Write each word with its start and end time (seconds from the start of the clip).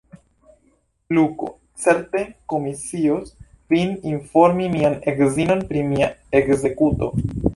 Luko 1.17 1.49
certe 1.83 2.23
komisios 2.53 3.35
vin 3.75 3.93
informi 4.13 4.71
mian 4.79 4.97
edzinon 5.13 5.63
pri 5.73 5.87
mia 5.93 6.11
ekzekuto. 6.41 7.13